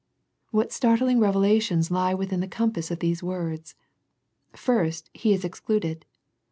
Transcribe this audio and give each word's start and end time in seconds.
What 0.49 0.71
startling 0.71 1.19
revelations 1.19 1.91
lie 1.91 2.15
within 2.15 2.39
the 2.39 2.47
compass 2.47 2.89
of 2.89 3.01
these 3.01 3.21
words. 3.21 3.75
First, 4.55 5.11
He 5.13 5.31
is 5.31 5.45
excluded. 5.45 6.07